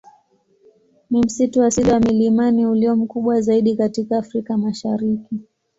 [1.11, 5.35] Ni msitu asili wa milimani ulio mkubwa zaidi katika Afrika Mashariki.